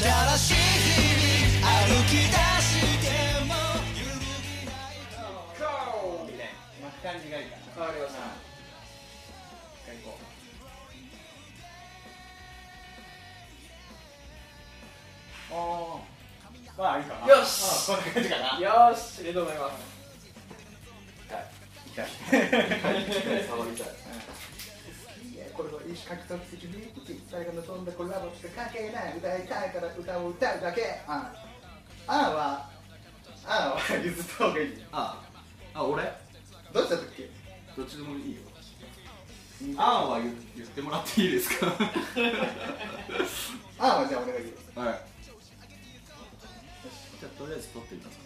[0.00, 0.06] 新
[0.38, 2.30] しい日々歩き出
[2.62, 2.70] し
[3.02, 3.66] てもな。
[7.02, 10.38] 感じがいいか変わるよな一回行こう
[15.50, 15.56] あ
[15.96, 16.08] あ
[16.78, 18.44] まあいいかなよし、こんな感じかな。
[18.60, 19.18] よし。
[19.18, 19.74] ありがとうございます。
[21.26, 21.44] 痛い。
[21.90, 22.02] 痛
[23.34, 23.42] い。
[26.08, 29.18] これの意思獲得的に最後の飛んだコラボして関係ない。
[29.18, 31.00] 歌いたいから歌を歌うだけ。
[31.06, 31.32] あ
[32.06, 32.16] あ。
[32.30, 32.70] んは
[33.46, 35.22] あんは譲った方がいいあ。
[35.74, 36.02] あ俺？
[36.72, 37.28] どうしたっけ
[37.76, 38.40] どっちでもいいよ。
[39.76, 41.66] あんは言言ってもらっていいですか？
[43.78, 44.88] あんはじゃあお願いします。
[44.88, 45.00] はい
[47.18, 48.24] じゃあとりあえず撮ってみますか。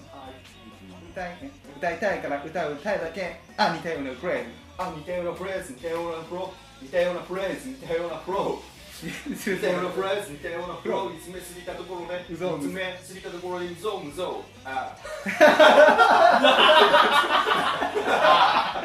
[1.12, 1.36] 歌い
[1.76, 3.40] 歌いたいから歌う歌いだけ。
[3.56, 4.50] あ似たようなフレーズ。
[4.76, 5.72] あ似たようなフレーズ。
[5.72, 6.84] 似たようなフロー。
[6.84, 7.68] 似たようなフレーズ。
[7.68, 8.72] 似たようなフロー。
[9.02, 10.32] 似たようなフレーズ。
[10.32, 11.14] 似たようなフロー。
[11.24, 12.26] 詰めすぎたところね。
[12.30, 14.94] うぞ詰めすぎたところにゾウムゾウあ。
[18.76, 18.81] 詰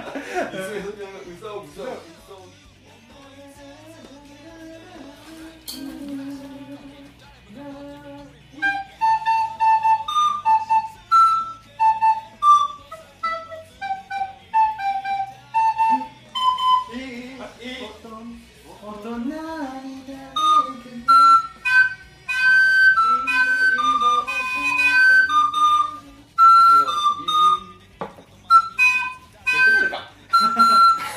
[18.18, 19.98] 大人になれる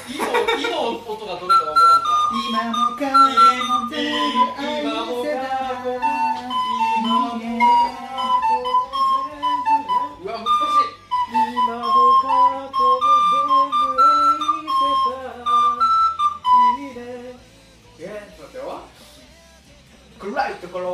[0.08, 0.24] いいの
[0.58, 1.88] いいの音がどれかわら
[2.68, 3.49] んか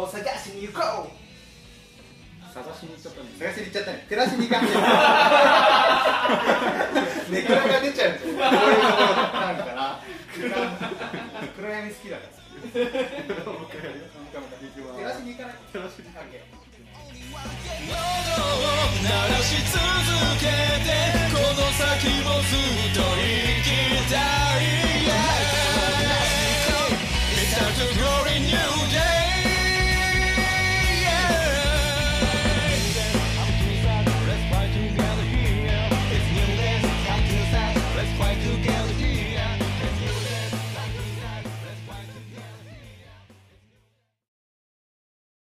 [0.06, 1.10] を探しに行こう。
[2.54, 4.06] 探しに行っちゃったんです探しに行っちゃったね。
[4.08, 4.70] 照らしに行かんね。
[7.28, 10.00] ネクラが出ちゃうんですよこういうところなんかな。
[10.32, 12.38] 暗闇好きだから。
[12.72, 12.86] 照
[15.02, 15.56] らしに行かない。
[15.72, 16.40] 照らしに行かんけ